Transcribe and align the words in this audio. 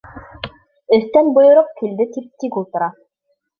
Өҫтән 0.97 1.29
бойороҡ 1.37 1.71
килде, 1.83 2.09
тип 2.19 2.35
тик 2.45 2.61
ултыра. 2.65 2.91